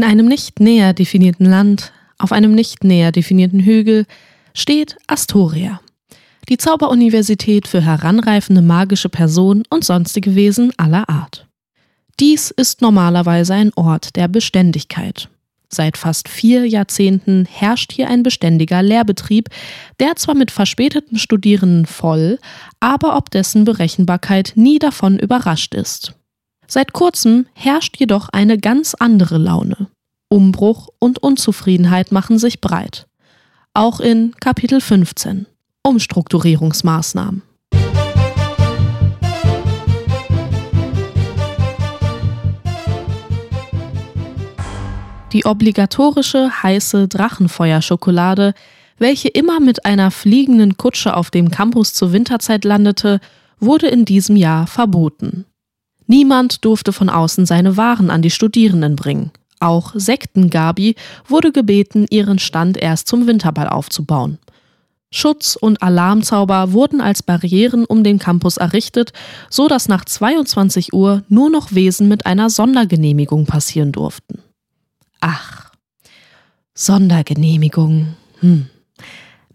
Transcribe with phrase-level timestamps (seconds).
[0.00, 4.06] In einem nicht näher definierten Land, auf einem nicht näher definierten Hügel,
[4.54, 5.82] steht Astoria,
[6.48, 11.46] die Zauberuniversität für heranreifende magische Personen und sonstige Wesen aller Art.
[12.18, 15.28] Dies ist normalerweise ein Ort der Beständigkeit.
[15.68, 19.50] Seit fast vier Jahrzehnten herrscht hier ein beständiger Lehrbetrieb,
[20.00, 22.38] der zwar mit verspäteten Studierenden voll,
[22.80, 26.14] aber ob dessen Berechenbarkeit nie davon überrascht ist.
[26.72, 29.88] Seit kurzem herrscht jedoch eine ganz andere Laune.
[30.28, 33.08] Umbruch und Unzufriedenheit machen sich breit.
[33.74, 35.46] Auch in Kapitel 15
[35.82, 37.42] Umstrukturierungsmaßnahmen.
[45.32, 48.54] Die obligatorische heiße Drachenfeuerschokolade,
[48.96, 53.18] welche immer mit einer fliegenden Kutsche auf dem Campus zur Winterzeit landete,
[53.58, 55.46] wurde in diesem Jahr verboten.
[56.10, 59.30] Niemand durfte von außen seine Waren an die Studierenden bringen.
[59.60, 60.96] Auch Sektengabi
[61.28, 64.38] wurde gebeten, ihren Stand erst zum Winterball aufzubauen.
[65.12, 69.12] Schutz- und Alarmzauber wurden als Barrieren um den Campus errichtet,
[69.50, 74.40] so dass nach 22 Uhr nur noch Wesen mit einer Sondergenehmigung passieren durften.
[75.20, 75.70] Ach,
[76.74, 78.16] Sondergenehmigung.
[78.40, 78.66] Hm.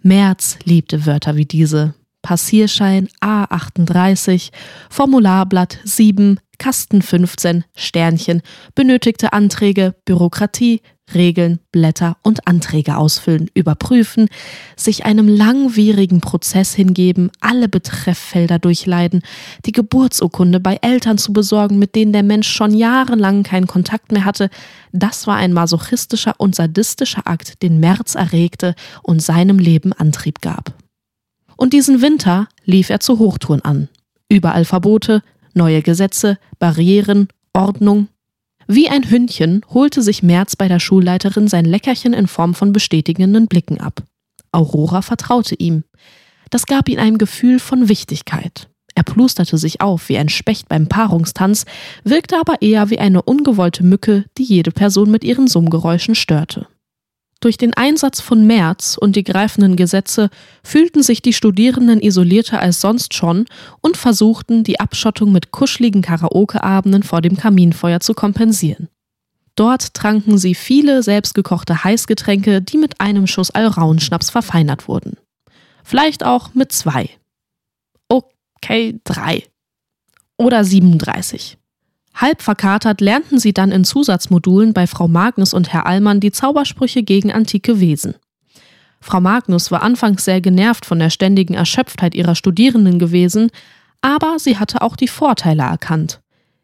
[0.03, 1.95] Merz liebte Wörter wie diese.
[2.25, 4.49] Passierschein A38,
[4.89, 8.41] Formularblatt 7, Kasten 15, Sternchen,
[8.73, 10.81] benötigte Anträge, Bürokratie,
[11.13, 14.27] Regeln, Blätter und Anträge ausfüllen, überprüfen,
[14.75, 19.21] sich einem langwierigen Prozess hingeben, alle Betrefffelder durchleiden,
[19.67, 24.25] die Geburtsurkunde bei Eltern zu besorgen, mit denen der Mensch schon jahrelang keinen Kontakt mehr
[24.25, 24.49] hatte,
[24.93, 28.73] das war ein masochistischer und sadistischer Akt, den Merz erregte
[29.03, 30.73] und seinem Leben Antrieb gab.
[31.57, 33.89] Und diesen Winter lief er zu Hochtouren an.
[34.29, 35.21] Überall Verbote,
[35.53, 38.07] neue Gesetze, Barrieren, Ordnung.
[38.67, 43.47] Wie ein Hündchen holte sich Merz bei der Schulleiterin sein Leckerchen in Form von bestätigenden
[43.47, 44.03] Blicken ab.
[44.51, 45.83] Aurora vertraute ihm.
[46.49, 48.69] Das gab ihm ein Gefühl von Wichtigkeit.
[48.95, 51.65] Er plusterte sich auf wie ein Specht beim Paarungstanz,
[52.03, 56.67] wirkte aber eher wie eine ungewollte Mücke, die jede Person mit ihren Summgeräuschen störte.
[57.41, 60.29] Durch den Einsatz von März und die greifenden Gesetze
[60.63, 63.45] fühlten sich die Studierenden isolierter als sonst schon
[63.81, 68.89] und versuchten, die Abschottung mit kuscheligen Karaoke-Abenden vor dem Kaminfeuer zu kompensieren.
[69.55, 75.17] Dort tranken sie viele selbstgekochte Heißgetränke, die mit einem Schuss Alraunschnaps verfeinert wurden.
[75.83, 77.09] Vielleicht auch mit zwei.
[78.09, 79.43] Okay, drei.
[80.37, 81.57] Oder 37.
[82.15, 87.03] Halb verkatert lernten sie dann in Zusatzmodulen bei Frau Magnus und Herr Allmann die Zaubersprüche
[87.03, 88.15] gegen antike Wesen.
[89.01, 93.51] Frau Magnus war anfangs sehr genervt von der ständigen Erschöpftheit ihrer Studierenden gewesen,
[94.01, 96.21] aber sie hatte auch die Vorteile erkannt.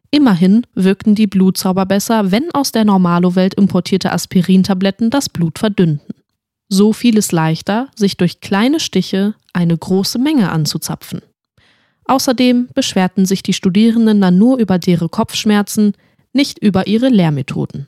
[0.10, 6.16] Immerhin wirkten die Blutzauber besser, wenn aus der Normalo-Welt importierte Aspirintabletten das Blut verdünnten.
[6.68, 11.22] So fiel es leichter, sich durch kleine Stiche eine große Menge anzuzapfen.
[12.06, 15.94] Außerdem beschwerten sich die Studierenden dann nur über deren Kopfschmerzen,
[16.34, 17.88] nicht über ihre Lehrmethoden.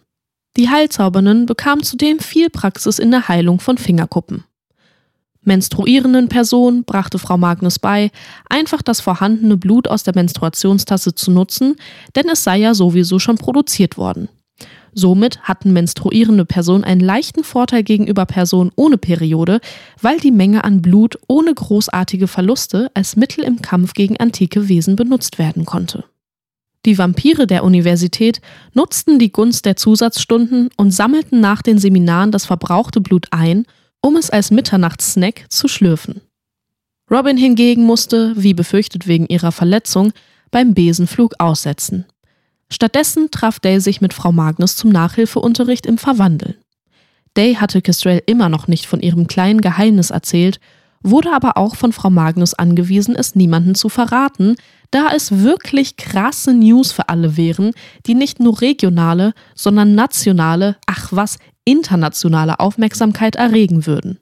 [0.55, 4.43] Die Heilzaubernden bekamen zudem viel Praxis in der Heilung von Fingerkuppen.
[5.41, 8.11] Menstruierenden Personen brachte Frau Magnus bei,
[8.49, 11.75] einfach das vorhandene Blut aus der Menstruationstasse zu nutzen,
[12.15, 14.29] denn es sei ja sowieso schon produziert worden.
[14.95, 19.59] Somit hatten menstruierende Personen einen leichten Vorteil gegenüber Personen ohne Periode,
[20.01, 24.95] weil die Menge an Blut ohne großartige Verluste als Mittel im Kampf gegen antike Wesen
[24.95, 26.05] benutzt werden konnte.
[26.85, 28.41] Die Vampire der Universität
[28.73, 33.65] nutzten die Gunst der Zusatzstunden und sammelten nach den Seminaren das verbrauchte Blut ein,
[34.01, 36.21] um es als Mitternachtssnack zu schlürfen.
[37.09, 40.11] Robin hingegen musste, wie befürchtet wegen ihrer Verletzung,
[40.51, 42.05] beim Besenflug aussetzen.
[42.69, 46.55] Stattdessen traf Day sich mit Frau Magnus zum Nachhilfeunterricht im Verwandeln.
[47.37, 50.59] Day hatte Kestrel immer noch nicht von ihrem kleinen Geheimnis erzählt,
[51.01, 54.55] wurde aber auch von Frau Magnus angewiesen, es niemandem zu verraten,
[54.91, 57.71] da es wirklich krasse News für alle wären,
[58.05, 64.19] die nicht nur regionale, sondern nationale, ach was, internationale Aufmerksamkeit erregen würden.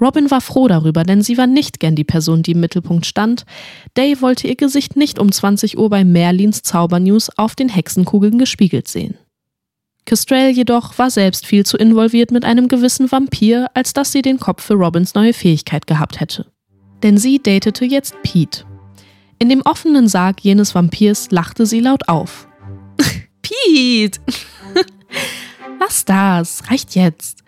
[0.00, 3.44] Robin war froh darüber, denn sie war nicht gern die Person, die im Mittelpunkt stand.
[3.96, 8.88] Day wollte ihr Gesicht nicht um 20 Uhr bei Merlins Zaubernews auf den Hexenkugeln gespiegelt
[8.88, 9.16] sehen.
[10.04, 14.38] Kestrel jedoch war selbst viel zu involviert mit einem gewissen Vampir, als dass sie den
[14.38, 16.46] Kopf für Robins neue Fähigkeit gehabt hätte.
[17.02, 18.64] Denn sie datete jetzt Pete.
[19.38, 22.48] In dem offenen Sarg jenes Vampirs lachte sie laut auf.
[23.42, 24.20] Pete!
[25.80, 27.43] Lass das, reicht jetzt.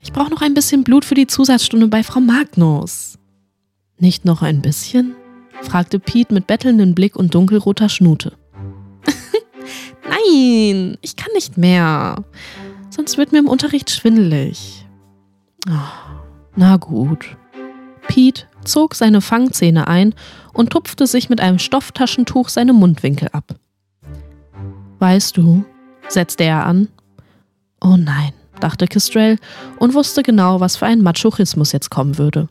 [0.00, 3.18] Ich brauche noch ein bisschen Blut für die Zusatzstunde bei Frau Magnus.
[3.98, 5.14] Nicht noch ein bisschen?
[5.62, 8.36] fragte Pete mit bettelndem Blick und dunkelroter Schnute.
[10.08, 12.24] Nein, ich kann nicht mehr.
[12.90, 14.86] sonst wird mir im Unterricht schwindelig.
[15.68, 16.18] Oh,
[16.54, 17.36] na gut.
[18.06, 20.14] Pete zog seine Fangzähne ein
[20.52, 23.56] und tupfte sich mit einem Stofftaschentuch seine Mundwinkel ab.
[24.98, 25.64] Weißt du,
[26.08, 26.88] setzte er an.
[27.80, 29.38] Oh nein, dachte Kistrell
[29.78, 32.48] und wusste genau, was für ein Machismus jetzt kommen würde.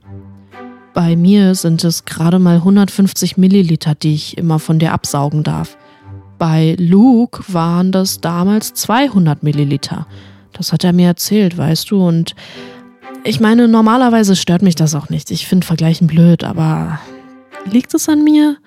[0.93, 5.77] Bei mir sind es gerade mal 150 Milliliter, die ich immer von dir absaugen darf.
[6.39, 10.07] Bei Luke waren das damals 200 Milliliter.
[10.53, 12.35] Das hat er mir erzählt, weißt du, und
[13.23, 15.31] ich meine, normalerweise stört mich das auch nicht.
[15.31, 16.99] Ich finde Vergleichen blöd, aber
[17.71, 18.57] liegt es an mir?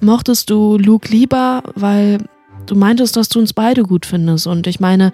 [0.00, 2.18] Mochtest du Luke lieber, weil
[2.66, 4.46] du meintest, dass du uns beide gut findest.
[4.46, 5.12] Und ich meine,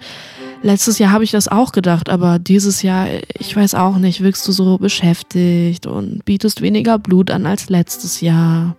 [0.61, 4.47] letztes Jahr habe ich das auch gedacht, aber dieses Jahr, ich weiß auch nicht, wirkst
[4.47, 8.75] du so beschäftigt und bietest weniger Blut an als letztes Jahr.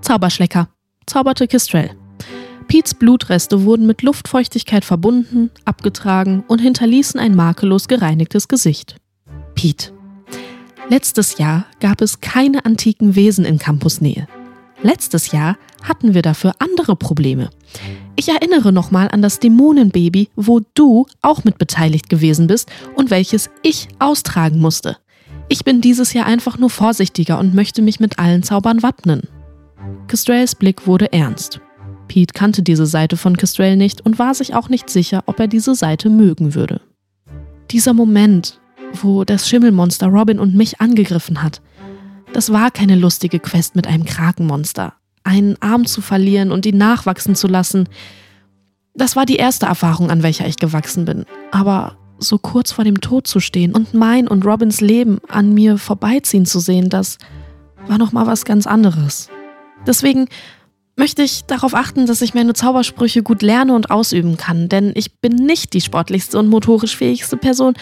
[0.00, 0.68] Zauberschlecker,
[1.06, 1.90] zauberte Kistrell.
[2.68, 8.96] Pete's Blutreste wurden mit Luftfeuchtigkeit verbunden, abgetragen und hinterließen ein makellos gereinigtes Gesicht.
[9.54, 9.92] Pete.
[10.88, 14.26] Letztes Jahr gab es keine antiken Wesen in Campusnähe.
[14.82, 17.50] Letztes Jahr hatten wir dafür andere Probleme.
[18.14, 23.50] Ich erinnere nochmal an das Dämonenbaby, wo du auch mit beteiligt gewesen bist und welches
[23.62, 24.98] ich austragen musste.
[25.48, 29.22] Ich bin dieses Jahr einfach nur vorsichtiger und möchte mich mit allen Zaubern wappnen.
[30.08, 31.60] Castrels Blick wurde ernst.
[32.08, 35.48] Pete kannte diese Seite von Castrell nicht und war sich auch nicht sicher, ob er
[35.48, 36.82] diese Seite mögen würde.
[37.70, 38.60] Dieser Moment,
[39.00, 41.62] wo das Schimmelmonster Robin und mich angegriffen hat,
[42.32, 44.94] das war keine lustige Quest mit einem Krakenmonster.
[45.24, 47.88] Einen Arm zu verlieren und ihn nachwachsen zu lassen,
[48.94, 51.24] das war die erste Erfahrung, an welcher ich gewachsen bin.
[51.50, 55.78] Aber so kurz vor dem Tod zu stehen und mein und Robins Leben an mir
[55.78, 57.18] vorbeiziehen zu sehen, das
[57.86, 59.28] war noch mal was ganz anderes.
[59.86, 60.28] Deswegen
[60.96, 65.20] möchte ich darauf achten, dass ich meine Zaubersprüche gut lerne und ausüben kann, denn ich
[65.20, 67.74] bin nicht die sportlichste und motorisch fähigste Person,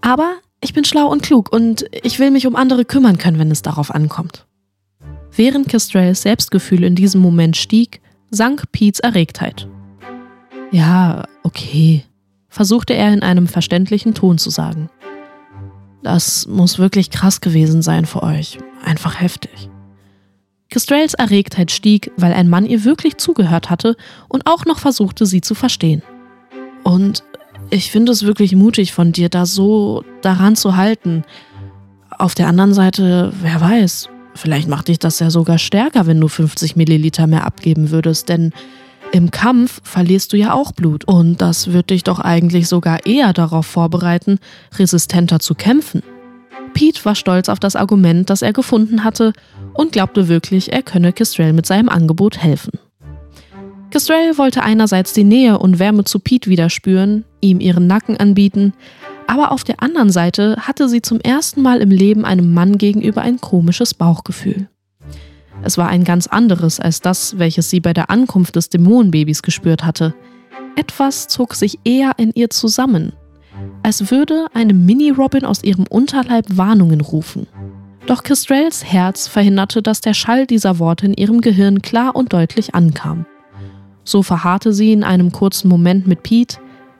[0.00, 3.50] aber ich bin schlau und klug und ich will mich um andere kümmern können, wenn
[3.50, 4.46] es darauf ankommt.
[5.36, 8.00] Während Castrells Selbstgefühl in diesem Moment stieg,
[8.30, 9.68] sank Pete's Erregtheit.
[10.70, 12.04] Ja, okay,
[12.48, 14.88] versuchte er in einem verständlichen Ton zu sagen.
[16.02, 18.58] Das muss wirklich krass gewesen sein für euch.
[18.82, 19.68] Einfach heftig.
[20.70, 23.96] Castrells Erregtheit stieg, weil ein Mann ihr wirklich zugehört hatte
[24.28, 26.02] und auch noch versuchte, sie zu verstehen.
[26.82, 27.24] Und
[27.70, 31.24] ich finde es wirklich mutig von dir, da so daran zu halten.
[32.10, 36.28] Auf der anderen Seite, wer weiß, vielleicht macht dich das ja sogar stärker, wenn du
[36.28, 38.52] 50 Milliliter mehr abgeben würdest, denn
[39.12, 43.32] im Kampf verlierst du ja auch Blut und das wird dich doch eigentlich sogar eher
[43.32, 44.38] darauf vorbereiten,
[44.78, 46.02] resistenter zu kämpfen.
[46.74, 49.32] Pete war stolz auf das Argument, das er gefunden hatte
[49.72, 52.72] und glaubte wirklich, er könne Kistrell mit seinem Angebot helfen.
[53.90, 58.74] Castrell wollte einerseits die Nähe und Wärme zu Pete wieder spüren, ihm ihren Nacken anbieten,
[59.26, 63.22] aber auf der anderen Seite hatte sie zum ersten Mal im Leben einem Mann gegenüber
[63.22, 64.68] ein komisches Bauchgefühl.
[65.62, 69.84] Es war ein ganz anderes als das, welches sie bei der Ankunft des Dämonenbabys gespürt
[69.84, 70.14] hatte.
[70.76, 73.12] Etwas zog sich eher in ihr zusammen,
[73.82, 77.46] als würde eine Mini-Robin aus ihrem Unterleib Warnungen rufen.
[78.06, 82.74] Doch Castrells Herz verhinderte, dass der Schall dieser Worte in ihrem Gehirn klar und deutlich
[82.74, 83.26] ankam.
[84.04, 86.58] So verharrte sie in einem kurzen Moment mit Pete,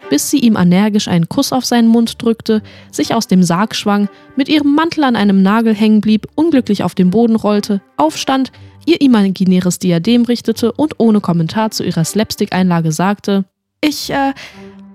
[0.09, 4.09] bis sie ihm energisch einen Kuss auf seinen Mund drückte, sich aus dem Sarg schwang,
[4.37, 8.53] mit ihrem Mantel an einem Nagel hängen blieb, unglücklich auf den Boden rollte, aufstand,
[8.87, 13.45] ihr imaginäres Diadem richtete und ohne Kommentar zu ihrer Slapstick-Einlage sagte:
[13.81, 14.33] Ich, äh,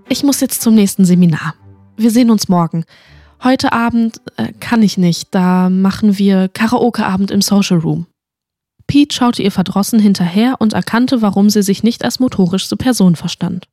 [0.09, 1.55] ich muss jetzt zum nächsten Seminar.
[1.97, 2.85] Wir sehen uns morgen.
[3.43, 8.05] Heute Abend äh, kann ich nicht, da machen wir Karaoke-Abend im Social Room.
[8.87, 13.67] Pete schaute ihr verdrossen hinterher und erkannte, warum sie sich nicht als motorischste Person verstand.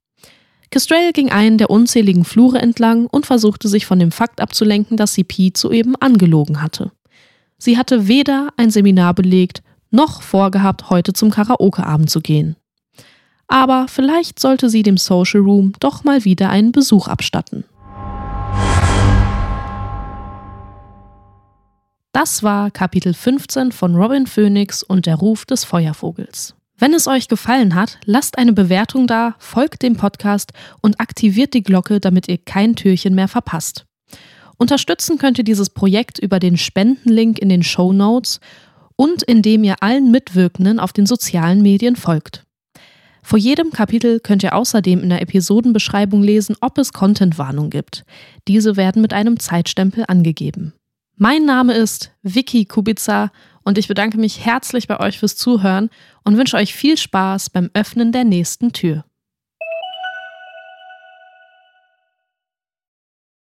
[0.70, 5.14] Castrell ging einen der unzähligen Flure entlang und versuchte sich von dem Fakt abzulenken, dass
[5.14, 6.92] sie Pete soeben angelogen hatte.
[7.56, 12.56] Sie hatte weder ein Seminar belegt, noch vorgehabt, heute zum Karaoke-Abend zu gehen.
[13.46, 17.64] Aber vielleicht sollte sie dem Social Room doch mal wieder einen Besuch abstatten.
[22.12, 26.57] Das war Kapitel 15 von Robin Phoenix und der Ruf des Feuervogels.
[26.80, 31.64] Wenn es euch gefallen hat, lasst eine Bewertung da, folgt dem Podcast und aktiviert die
[31.64, 33.84] Glocke, damit ihr kein Türchen mehr verpasst.
[34.58, 38.38] Unterstützen könnt ihr dieses Projekt über den Spendenlink in den Show Notes
[38.94, 42.44] und indem ihr allen Mitwirkenden auf den sozialen Medien folgt.
[43.24, 48.04] Vor jedem Kapitel könnt ihr außerdem in der Episodenbeschreibung lesen, ob es Contentwarnung gibt.
[48.46, 50.74] Diese werden mit einem Zeitstempel angegeben.
[51.16, 53.32] Mein Name ist Vicky Kubica
[53.68, 55.90] und ich bedanke mich herzlich bei euch fürs Zuhören
[56.24, 59.04] und wünsche euch viel Spaß beim Öffnen der nächsten Tür.